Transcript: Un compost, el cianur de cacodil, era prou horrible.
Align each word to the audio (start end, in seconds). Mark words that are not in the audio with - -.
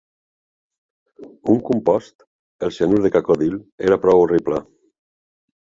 Un 1.55 1.59
compost, 1.67 2.25
el 2.69 2.75
cianur 2.79 3.03
de 3.05 3.13
cacodil, 3.19 3.61
era 3.91 4.01
prou 4.07 4.25
horrible. 4.27 4.67